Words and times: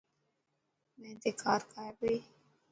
مين 0.99 1.15
تي 1.21 1.31
کار 1.41 1.61
کائي 1.71 1.91
پئي. 1.99 2.17